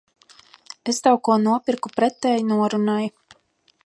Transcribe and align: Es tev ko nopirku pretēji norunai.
Es 0.93 1.01
tev 1.07 1.19
ko 1.27 1.35
nopirku 1.43 1.93
pretēji 1.99 2.47
norunai. 2.53 3.05